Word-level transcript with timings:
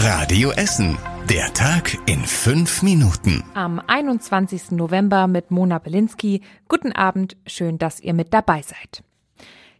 Radio 0.00 0.52
Essen. 0.52 0.96
Der 1.28 1.52
Tag 1.54 1.98
in 2.06 2.20
fünf 2.20 2.84
Minuten. 2.84 3.42
Am 3.54 3.82
21. 3.84 4.70
November 4.70 5.26
mit 5.26 5.50
Mona 5.50 5.80
Belinsky. 5.80 6.42
Guten 6.68 6.92
Abend, 6.92 7.36
schön, 7.48 7.78
dass 7.78 7.98
ihr 7.98 8.14
mit 8.14 8.32
dabei 8.32 8.62
seid. 8.62 9.02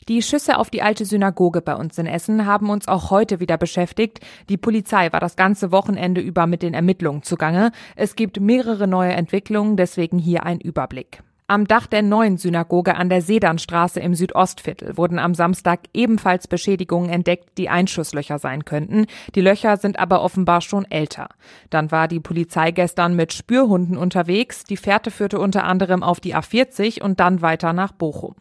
Die 0.09 0.21
Schüsse 0.23 0.59
auf 0.59 0.71
die 0.71 0.83
alte 0.83 1.05
Synagoge 1.05 1.61
bei 1.61 1.77
uns 1.77 1.99
in 1.99 2.07
Essen 2.07 2.47
haben 2.47 2.69
uns 2.69 2.89
auch 2.89 3.11
heute 3.11 3.39
wieder 3.39 3.59
beschäftigt. 3.59 4.19
Die 4.49 4.57
Polizei 4.57 5.13
war 5.13 5.21
das 5.21 5.37
ganze 5.37 5.71
Wochenende 5.71 6.21
über 6.21 6.49
mit 6.49 6.63
den 6.63 6.75
Ermittlungen 6.75 7.23
zugange. 7.23 7.71
Es 7.95 8.17
gibt 8.17 8.41
mehrere 8.41 8.89
neue 8.89 9.13
Entwicklungen, 9.13 9.77
deswegen 9.77 10.19
hier 10.19 10.43
ein 10.43 10.61
Überblick. 10.61 11.23
Am 11.51 11.67
Dach 11.67 11.87
der 11.87 12.03
neuen 12.03 12.37
Synagoge 12.37 12.95
an 12.95 13.09
der 13.09 13.23
Sedernstraße 13.23 14.01
im 14.01 14.15
Südostviertel 14.15 14.99
wurden 14.99 15.19
am 15.19 15.33
Samstag 15.33 15.81
ebenfalls 15.95 16.47
Beschädigungen 16.47 17.09
entdeckt, 17.09 17.57
die 17.57 17.71
Einschusslöcher 17.71 18.39
sein 18.39 18.67
könnten. 18.67 19.07
Die 19.35 19.41
Löcher 19.41 19.79
sind 19.79 19.99
aber 19.99 20.21
offenbar 20.21 20.61
schon 20.61 20.85
älter. 20.91 21.31
Dann 21.71 21.91
war 21.91 22.07
die 22.07 22.21
Polizei 22.21 22.71
gestern 22.71 23.17
mit 23.17 23.33
Spürhunden 23.33 23.97
unterwegs. 23.97 24.65
Die 24.65 24.77
Fährte 24.77 25.11
führte 25.11 25.39
unter 25.39 25.65
anderem 25.65 26.03
auf 26.03 26.21
die 26.21 26.37
A40 26.37 27.01
und 27.01 27.19
dann 27.19 27.41
weiter 27.41 27.73
nach 27.73 27.93
Bochum. 27.93 28.35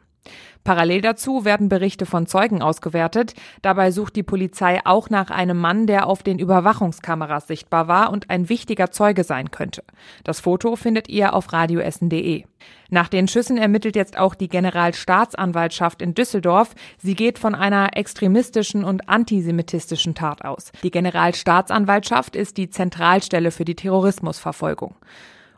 Parallel 0.63 1.01
dazu 1.01 1.45
werden 1.45 1.69
Berichte 1.69 2.05
von 2.05 2.27
Zeugen 2.27 2.61
ausgewertet. 2.61 3.33
Dabei 3.61 3.91
sucht 3.91 4.17
die 4.17 4.23
Polizei 4.23 4.81
auch 4.83 5.09
nach 5.09 5.29
einem 5.29 5.57
Mann, 5.57 5.87
der 5.87 6.07
auf 6.07 6.23
den 6.23 6.39
Überwachungskameras 6.39 7.47
sichtbar 7.47 7.87
war 7.87 8.11
und 8.11 8.29
ein 8.29 8.49
wichtiger 8.49 8.91
Zeuge 8.91 9.23
sein 9.23 9.51
könnte. 9.51 9.83
Das 10.25 10.41
Foto 10.41 10.75
findet 10.75 11.07
ihr 11.07 11.33
auf 11.33 11.53
radioessen.de. 11.53 12.43
Nach 12.89 13.07
den 13.07 13.27
Schüssen 13.27 13.57
ermittelt 13.57 13.95
jetzt 13.95 14.17
auch 14.17 14.35
die 14.35 14.47
Generalstaatsanwaltschaft 14.47 16.01
in 16.01 16.13
Düsseldorf. 16.13 16.75
Sie 16.97 17.15
geht 17.15 17.39
von 17.39 17.55
einer 17.55 17.95
extremistischen 17.95 18.83
und 18.83 19.07
antisemitistischen 19.09 20.15
Tat 20.15 20.43
aus. 20.43 20.71
Die 20.83 20.91
Generalstaatsanwaltschaft 20.91 22.35
ist 22.35 22.57
die 22.57 22.69
Zentralstelle 22.69 23.51
für 23.51 23.65
die 23.65 23.75
Terrorismusverfolgung. 23.75 24.95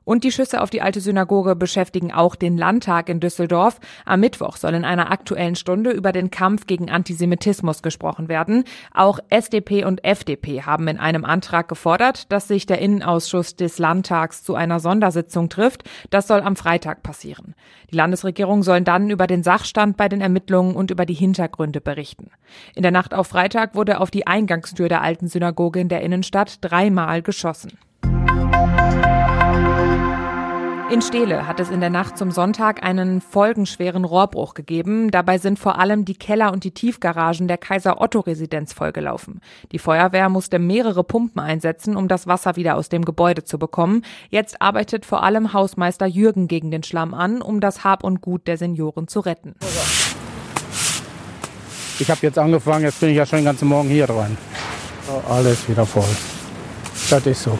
Und 0.09 0.23
die 0.23 0.31
Schüsse 0.31 0.63
auf 0.63 0.71
die 0.71 0.81
alte 0.81 1.01
Synagoge 1.01 1.55
beschäftigen 1.55 2.11
auch 2.11 2.33
den 2.33 2.57
Landtag 2.57 3.09
in 3.09 3.19
Düsseldorf. 3.19 3.79
Am 4.05 4.21
Mittwoch 4.21 4.57
soll 4.57 4.73
in 4.73 4.83
einer 4.83 5.11
aktuellen 5.11 5.55
Stunde 5.55 5.91
über 5.91 6.11
den 6.11 6.31
Kampf 6.31 6.65
gegen 6.65 6.89
Antisemitismus 6.89 7.83
gesprochen 7.83 8.27
werden. 8.27 8.63
Auch 8.91 9.19
SDP 9.29 9.83
und 9.83 10.03
FDP 10.03 10.63
haben 10.63 10.87
in 10.87 10.97
einem 10.97 11.25
Antrag 11.25 11.67
gefordert, 11.67 12.31
dass 12.31 12.47
sich 12.47 12.65
der 12.65 12.79
Innenausschuss 12.79 13.55
des 13.55 13.77
Landtags 13.77 14.43
zu 14.43 14.55
einer 14.55 14.79
Sondersitzung 14.79 15.47
trifft. 15.47 15.83
Das 16.09 16.25
soll 16.25 16.41
am 16.41 16.55
Freitag 16.55 17.03
passieren. 17.03 17.53
Die 17.91 17.95
Landesregierung 17.95 18.63
soll 18.63 18.81
dann 18.81 19.11
über 19.11 19.27
den 19.27 19.43
Sachstand 19.43 19.95
bei 19.95 20.09
den 20.09 20.21
Ermittlungen 20.21 20.75
und 20.75 20.89
über 20.89 21.05
die 21.05 21.13
Hintergründe 21.13 21.81
berichten. 21.81 22.31
In 22.73 22.81
der 22.81 22.91
Nacht 22.91 23.13
auf 23.13 23.27
Freitag 23.27 23.75
wurde 23.75 24.01
auf 24.01 24.09
die 24.09 24.25
Eingangstür 24.25 24.89
der 24.89 25.03
alten 25.03 25.27
Synagoge 25.27 25.79
in 25.79 25.87
der 25.87 26.01
Innenstadt 26.01 26.57
dreimal 26.61 27.21
geschossen. 27.21 27.77
In 30.91 31.03
Steele 31.03 31.45
hat 31.45 31.59
es 31.59 31.69
in 31.69 31.81
der 31.81 31.91
Nacht 31.91 32.17
zum 32.17 32.31
Sonntag 32.31 32.81
einen 32.81 33.21
folgenschweren 33.21 34.05
Rohrbruch 34.05 34.55
gegeben. 34.55 35.11
Dabei 35.11 35.37
sind 35.37 35.59
vor 35.59 35.77
allem 35.77 36.03
die 36.03 36.15
Keller 36.15 36.51
und 36.51 36.63
die 36.63 36.71
Tiefgaragen 36.71 37.47
der 37.47 37.59
Kaiser 37.59 38.01
Otto 38.01 38.21
Residenz 38.21 38.73
vollgelaufen. 38.73 39.39
Die 39.71 39.77
Feuerwehr 39.77 40.29
musste 40.29 40.57
mehrere 40.57 41.03
Pumpen 41.03 41.39
einsetzen, 41.39 41.95
um 41.95 42.07
das 42.07 42.25
Wasser 42.25 42.55
wieder 42.55 42.75
aus 42.75 42.89
dem 42.89 43.05
Gebäude 43.05 43.43
zu 43.43 43.59
bekommen. 43.59 44.03
Jetzt 44.31 44.63
arbeitet 44.63 45.05
vor 45.05 45.21
allem 45.21 45.53
Hausmeister 45.53 46.07
Jürgen 46.07 46.47
gegen 46.47 46.71
den 46.71 46.81
Schlamm 46.81 47.13
an, 47.13 47.43
um 47.43 47.59
das 47.59 47.83
Hab 47.83 48.03
und 48.03 48.21
Gut 48.21 48.47
der 48.47 48.57
Senioren 48.57 49.07
zu 49.07 49.19
retten. 49.19 49.53
Ich 51.99 52.09
habe 52.09 52.19
jetzt 52.23 52.39
angefangen, 52.39 52.85
jetzt 52.85 52.99
bin 52.99 53.09
ich 53.09 53.17
ja 53.17 53.27
schon 53.27 53.39
den 53.39 53.45
ganzen 53.45 53.67
Morgen 53.67 53.89
hier 53.89 54.07
dran. 54.07 54.35
Alles 55.29 55.69
wieder 55.69 55.85
voll. 55.85 56.03
Das 57.11 57.27
ist 57.27 57.43
so. 57.43 57.59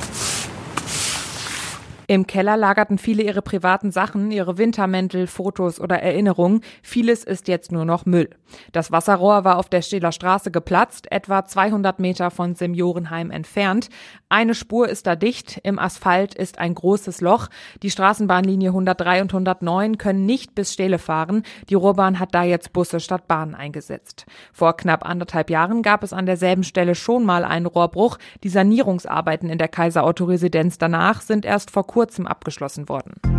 Im 2.10 2.26
Keller 2.26 2.58
lagerten 2.58 2.98
viele 2.98 3.22
ihre 3.22 3.44
privaten 3.44 3.92
Sachen, 3.92 4.32
ihre 4.32 4.58
Wintermäntel, 4.58 5.28
Fotos 5.28 5.80
oder 5.80 6.02
Erinnerungen. 6.02 6.62
Vieles 6.82 7.24
ist 7.24 7.48
jetzt 7.48 7.72
nur 7.72 7.86
noch 7.86 8.08
Müll. 8.08 8.32
Das 8.72 8.92
Wasserrohr 8.92 9.44
war 9.44 9.60
auf 9.60 9.70
der 9.70 9.84
Stehler 9.84 10.12
Straße 10.12 10.50
geplatzt, 10.50 11.12
etwa 11.12 11.46
200 11.46 12.00
Meter 12.00 12.32
von 12.32 12.56
Seniorenheim 12.56 13.30
entfernt. 13.30 13.90
Eine 14.28 14.56
Spur 14.56 14.90
ist 14.90 15.06
da 15.06 15.16
dicht, 15.16 15.60
im 15.62 15.78
Asphalt 15.78 16.34
ist 16.34 16.58
ein 16.58 16.74
großes 16.74 17.22
Loch. 17.22 17.48
Die 17.84 17.92
Straßenbahnlinie 17.92 18.70
103 18.70 19.22
und 19.22 19.32
109 19.32 20.00
können 20.00 20.26
nicht 20.26 20.56
bis 20.56 20.74
Stele 20.74 20.98
fahren. 20.98 21.44
Die 21.70 21.76
Ruhrbahn 21.76 22.18
hat 22.18 22.34
da 22.34 22.42
jetzt 22.42 22.74
Busse 22.74 23.00
statt 23.02 23.28
Bahnen 23.28 23.54
eingesetzt. 23.54 24.26
Vor 24.52 24.76
knapp 24.76 25.08
anderthalb 25.08 25.52
Jahren 25.52 25.84
gab 25.84 26.02
es 26.02 26.14
an 26.14 26.26
derselben 26.26 26.64
Stelle 26.64 26.96
schon 26.96 27.24
mal 27.24 27.46
einen 27.46 27.68
Rohrbruch. 27.68 28.18
Die 28.44 28.50
Sanierungsarbeiten 28.50 29.48
in 29.48 29.60
der 29.60 29.68
Kaiser 29.68 30.08
Otto 30.08 30.26
Residenz 30.26 30.80
danach 30.80 31.22
sind 31.22 31.46
erst 31.46 31.70
vor 31.70 31.86
kurzem 31.86 31.99
abgeschlossen 32.28 32.88
worden. 32.88 33.39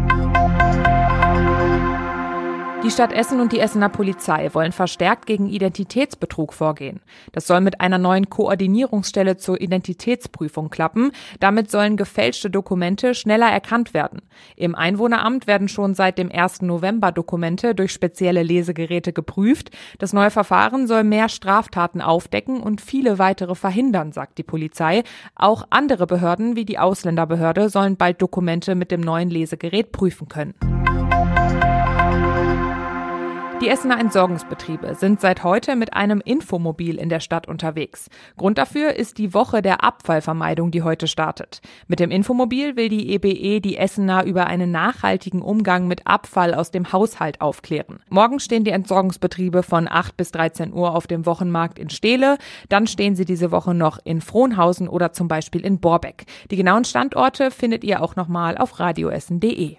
Die 2.83 2.91
Stadt 2.91 3.13
Essen 3.13 3.41
und 3.41 3.53
die 3.53 3.61
Essener 3.61 3.91
Polizei 3.91 4.49
wollen 4.55 4.73
verstärkt 4.73 5.27
gegen 5.27 5.47
Identitätsbetrug 5.47 6.55
vorgehen. 6.55 7.01
Das 7.33 7.47
soll 7.47 7.61
mit 7.61 7.79
einer 7.83 7.99
neuen 7.99 8.31
Koordinierungsstelle 8.31 9.37
zur 9.37 9.61
Identitätsprüfung 9.61 10.71
klappen. 10.71 11.13
Damit 11.41 11.71
sollen 11.71 11.99
gefälschte 11.99 12.49
Dokumente 12.49 13.15
schneller 13.15 13.51
erkannt 13.51 13.93
werden. 13.93 14.23
Im 14.57 14.75
Einwohneramt 14.75 15.47
werden 15.47 15.69
schon 15.69 15.93
seit 15.93 16.17
dem 16.17 16.33
1. 16.33 16.63
November 16.63 17.13
Dokumente 17.13 17.75
durch 17.75 17.93
spezielle 17.93 18.43
Lesegeräte 18.43 19.13
geprüft. 19.13 19.71
Das 19.99 20.15
neue 20.15 20.31
Verfahren 20.31 20.87
soll 20.87 21.05
mehr 21.05 21.29
Straftaten 21.29 22.01
aufdecken 22.01 22.63
und 22.63 22.81
viele 22.81 23.19
weitere 23.19 23.57
verhindern, 23.57 24.13
sagt 24.13 24.39
die 24.39 24.43
Polizei. 24.43 25.03
Auch 25.35 25.67
andere 25.69 26.07
Behörden 26.07 26.57
wie 26.57 26.65
die 26.65 26.79
Ausländerbehörde 26.79 27.69
sollen 27.69 27.99
bald 27.99 28.23
Dokumente 28.23 28.75
mit 28.75 28.91
dem 28.91 29.03
neuen 29.03 29.29
Lesegerät 29.29 29.93
prüfen 29.93 30.31
können. 30.31 30.55
Die 33.61 33.69
Essener 33.69 34.01
Entsorgungsbetriebe 34.01 34.95
sind 34.95 35.21
seit 35.21 35.45
heute 35.45 35.77
mit 35.77 35.93
einem 35.93 36.23
Infomobil 36.25 36.97
in 36.97 37.11
der 37.11 37.21
Stadt 37.21 37.47
unterwegs. 37.47 38.09
Grund 38.39 38.57
dafür 38.57 38.95
ist 38.95 39.19
die 39.19 39.35
Woche 39.35 39.61
der 39.61 39.85
Abfallvermeidung, 39.85 40.71
die 40.71 40.83
heute 40.83 41.07
startet. 41.07 41.61
Mit 41.87 42.01
dem 42.01 42.11
Infomobil 42.11 42.77
will 42.77 42.89
die 42.89 43.13
EBE 43.13 43.61
die 43.61 43.77
Essener 43.77 44.25
über 44.25 44.47
einen 44.47 44.71
nachhaltigen 44.71 45.43
Umgang 45.43 45.87
mit 45.89 46.07
Abfall 46.07 46.55
aus 46.55 46.71
dem 46.71 46.91
Haushalt 46.91 47.43
aufklären. 47.43 48.01
Morgen 48.09 48.41
stehen 48.41 48.65
die 48.65 48.71
Entsorgungsbetriebe 48.71 49.63
von 49.63 49.89
8 49.89 50.17
bis 50.17 50.33
13 50.33 50.73
Uhr 50.73 50.97
auf 50.97 51.07
dem 51.07 51.27
Wochenmarkt 51.27 51.79
in 51.79 51.91
Steele. 51.91 52.39
Dann 52.71 52.87
stehen 52.87 53.15
sie 53.15 53.27
diese 53.27 53.51
Woche 53.51 53.75
noch 53.75 53.99
in 54.03 54.23
Frohnhausen 54.23 54.89
oder 54.89 55.13
zum 55.13 55.29
Beispiel 55.29 55.67
in 55.67 55.81
Borbeck. 55.81 56.25
Die 56.51 56.57
genauen 56.57 56.87
Standorte 56.87 57.51
findet 57.51 57.85
ihr 57.85 58.01
auch 58.01 58.17
nochmal 58.17 58.57
auf 58.57 58.81
radioessen.de. 58.81 59.77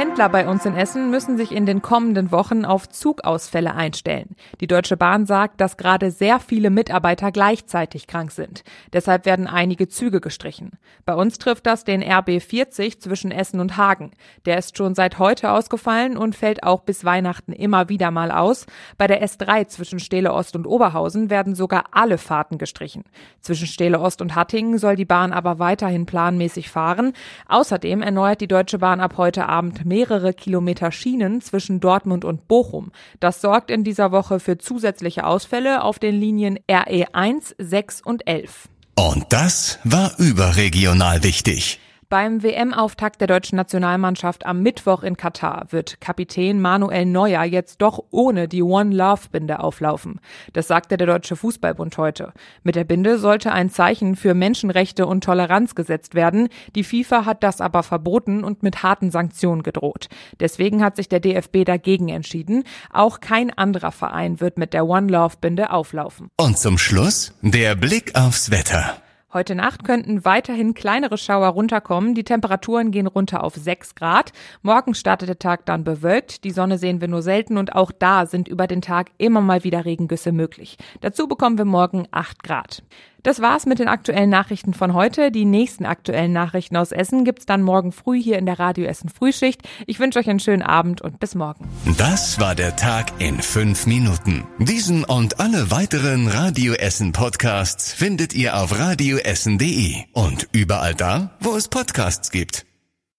Pendler 0.00 0.30
bei 0.30 0.48
uns 0.48 0.64
in 0.64 0.74
Essen 0.74 1.10
müssen 1.10 1.36
sich 1.36 1.52
in 1.52 1.66
den 1.66 1.82
kommenden 1.82 2.32
Wochen 2.32 2.64
auf 2.64 2.88
Zugausfälle 2.88 3.74
einstellen. 3.74 4.34
Die 4.62 4.66
Deutsche 4.66 4.96
Bahn 4.96 5.26
sagt, 5.26 5.60
dass 5.60 5.76
gerade 5.76 6.10
sehr 6.10 6.40
viele 6.40 6.70
Mitarbeiter 6.70 7.30
gleichzeitig 7.30 8.06
krank 8.06 8.30
sind. 8.30 8.64
Deshalb 8.94 9.26
werden 9.26 9.46
einige 9.46 9.88
Züge 9.88 10.22
gestrichen. 10.22 10.78
Bei 11.04 11.12
uns 11.12 11.36
trifft 11.36 11.66
das 11.66 11.84
den 11.84 12.02
RB 12.02 12.40
40 12.40 12.98
zwischen 12.98 13.30
Essen 13.30 13.60
und 13.60 13.76
Hagen. 13.76 14.12
Der 14.46 14.56
ist 14.56 14.78
schon 14.78 14.94
seit 14.94 15.18
heute 15.18 15.50
ausgefallen 15.50 16.16
und 16.16 16.34
fällt 16.34 16.62
auch 16.62 16.80
bis 16.80 17.04
Weihnachten 17.04 17.52
immer 17.52 17.90
wieder 17.90 18.10
mal 18.10 18.30
aus. 18.30 18.64
Bei 18.96 19.06
der 19.06 19.22
S3 19.22 19.66
zwischen 19.66 20.00
Stele 20.00 20.32
Ost 20.32 20.56
und 20.56 20.66
Oberhausen 20.66 21.28
werden 21.28 21.54
sogar 21.54 21.84
alle 21.90 22.16
Fahrten 22.16 22.56
gestrichen. 22.56 23.04
Zwischen 23.42 23.66
Stele 23.66 24.00
Ost 24.00 24.22
und 24.22 24.34
Hattingen 24.34 24.78
soll 24.78 24.96
die 24.96 25.04
Bahn 25.04 25.34
aber 25.34 25.58
weiterhin 25.58 26.06
planmäßig 26.06 26.70
fahren. 26.70 27.12
Außerdem 27.48 28.00
erneuert 28.00 28.40
die 28.40 28.48
Deutsche 28.48 28.78
Bahn 28.78 29.00
ab 29.00 29.18
heute 29.18 29.46
Abend 29.46 29.89
mehrere 29.90 30.32
Kilometer 30.32 30.92
Schienen 30.92 31.40
zwischen 31.40 31.80
Dortmund 31.80 32.24
und 32.24 32.46
Bochum. 32.46 32.92
Das 33.18 33.40
sorgt 33.40 33.72
in 33.72 33.82
dieser 33.82 34.12
Woche 34.12 34.38
für 34.38 34.56
zusätzliche 34.56 35.26
Ausfälle 35.26 35.82
auf 35.82 35.98
den 35.98 36.14
Linien 36.14 36.60
RE 36.70 37.12
1, 37.12 37.56
6 37.58 38.00
und 38.02 38.26
11. 38.26 38.68
Und 38.94 39.26
das 39.30 39.80
war 39.82 40.12
überregional 40.18 41.24
wichtig. 41.24 41.80
Beim 42.10 42.42
WM-Auftakt 42.42 43.20
der 43.20 43.28
deutschen 43.28 43.54
Nationalmannschaft 43.54 44.44
am 44.44 44.64
Mittwoch 44.64 45.04
in 45.04 45.16
Katar 45.16 45.66
wird 45.70 46.00
Kapitän 46.00 46.60
Manuel 46.60 47.06
Neuer 47.06 47.44
jetzt 47.44 47.80
doch 47.80 48.02
ohne 48.10 48.48
die 48.48 48.64
One 48.64 48.92
Love 48.92 49.28
Binde 49.30 49.60
auflaufen. 49.60 50.18
Das 50.52 50.66
sagte 50.66 50.96
der 50.96 51.06
Deutsche 51.06 51.36
Fußballbund 51.36 51.96
heute. 51.98 52.32
Mit 52.64 52.74
der 52.74 52.82
Binde 52.82 53.16
sollte 53.20 53.52
ein 53.52 53.70
Zeichen 53.70 54.16
für 54.16 54.34
Menschenrechte 54.34 55.06
und 55.06 55.22
Toleranz 55.22 55.76
gesetzt 55.76 56.16
werden. 56.16 56.48
Die 56.74 56.82
FIFA 56.82 57.26
hat 57.26 57.44
das 57.44 57.60
aber 57.60 57.84
verboten 57.84 58.42
und 58.42 58.64
mit 58.64 58.82
harten 58.82 59.12
Sanktionen 59.12 59.62
gedroht. 59.62 60.08
Deswegen 60.40 60.82
hat 60.82 60.96
sich 60.96 61.08
der 61.08 61.20
DFB 61.20 61.64
dagegen 61.64 62.08
entschieden. 62.08 62.64
Auch 62.92 63.20
kein 63.20 63.56
anderer 63.56 63.92
Verein 63.92 64.40
wird 64.40 64.58
mit 64.58 64.74
der 64.74 64.84
One 64.84 65.12
Love 65.12 65.36
Binde 65.40 65.70
auflaufen. 65.70 66.28
Und 66.38 66.58
zum 66.58 66.76
Schluss 66.76 67.34
der 67.40 67.76
Blick 67.76 68.16
aufs 68.18 68.50
Wetter. 68.50 68.96
Heute 69.32 69.54
Nacht 69.54 69.84
könnten 69.84 70.24
weiterhin 70.24 70.74
kleinere 70.74 71.16
Schauer 71.16 71.50
runterkommen. 71.50 72.16
Die 72.16 72.24
Temperaturen 72.24 72.90
gehen 72.90 73.06
runter 73.06 73.44
auf 73.44 73.54
6 73.54 73.94
Grad. 73.94 74.32
Morgen 74.62 74.92
startet 74.92 75.28
der 75.28 75.38
Tag 75.38 75.66
dann 75.66 75.84
bewölkt. 75.84 76.42
Die 76.42 76.50
Sonne 76.50 76.78
sehen 76.78 77.00
wir 77.00 77.06
nur 77.06 77.22
selten 77.22 77.56
und 77.56 77.76
auch 77.76 77.92
da 77.92 78.26
sind 78.26 78.48
über 78.48 78.66
den 78.66 78.82
Tag 78.82 79.12
immer 79.18 79.40
mal 79.40 79.62
wieder 79.62 79.84
Regengüsse 79.84 80.32
möglich. 80.32 80.78
Dazu 81.00 81.28
bekommen 81.28 81.58
wir 81.58 81.64
morgen 81.64 82.08
8 82.10 82.42
Grad. 82.42 82.82
Das 83.22 83.40
war's 83.40 83.66
mit 83.66 83.78
den 83.78 83.88
aktuellen 83.88 84.30
Nachrichten 84.30 84.74
von 84.74 84.94
heute. 84.94 85.30
Die 85.30 85.44
nächsten 85.44 85.84
aktuellen 85.84 86.32
Nachrichten 86.32 86.76
aus 86.76 86.92
Essen 86.92 87.24
gibt's 87.24 87.46
dann 87.46 87.62
morgen 87.62 87.92
früh 87.92 88.20
hier 88.20 88.38
in 88.38 88.46
der 88.46 88.58
Radio 88.58 88.86
Essen 88.86 89.08
Frühschicht. 89.08 89.62
Ich 89.86 90.00
wünsche 90.00 90.18
euch 90.18 90.30
einen 90.30 90.40
schönen 90.40 90.62
Abend 90.62 91.02
und 91.02 91.20
bis 91.20 91.34
morgen. 91.34 91.68
Das 91.98 92.40
war 92.40 92.54
der 92.54 92.76
Tag 92.76 93.12
in 93.18 93.40
fünf 93.40 93.86
Minuten. 93.86 94.44
Diesen 94.58 95.04
und 95.04 95.40
alle 95.40 95.70
weiteren 95.70 96.28
Radio 96.28 96.74
Essen 96.74 97.12
Podcasts 97.12 97.92
findet 97.92 98.34
ihr 98.34 98.56
auf 98.56 98.78
radioessen.de 98.78 99.96
und 100.12 100.48
überall 100.52 100.94
da, 100.94 101.36
wo 101.40 101.54
es 101.56 101.68
Podcasts 101.68 102.30
gibt. 102.30 102.69